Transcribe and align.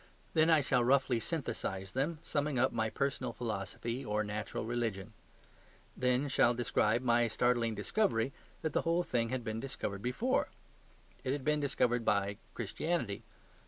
Then 0.33 0.49
I 0.49 0.61
shall 0.61 0.83
roughly 0.83 1.19
synthesise 1.19 1.93
them, 1.93 2.17
summing 2.23 2.57
up 2.57 2.71
my 2.71 2.89
personal 2.89 3.33
philosophy 3.33 4.03
or 4.03 4.23
natural 4.23 4.65
religion; 4.65 5.13
then 5.95 6.25
I 6.25 6.27
shall 6.27 6.55
describe 6.55 7.03
my 7.03 7.27
startling 7.27 7.75
discovery 7.75 8.33
that 8.63 8.73
the 8.73 8.81
whole 8.81 9.03
thing 9.03 9.29
had 9.29 9.43
been 9.43 9.59
discovered 9.59 10.01
before. 10.01 10.47
It 11.23 11.33
had 11.33 11.45
been 11.45 11.59
discovered 11.59 12.03
by 12.03 12.37
Christianity. 12.55 13.21